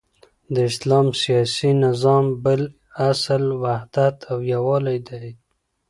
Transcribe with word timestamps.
د 0.53 0.55
اسلام 0.69 1.07
سیاسی 1.23 1.69
نظام 1.85 2.25
بل 2.43 2.61
اصل 3.09 3.43
وحدت 3.63 4.15
او 4.31 4.37
یوالی 4.53 4.97
دی، 5.07 5.27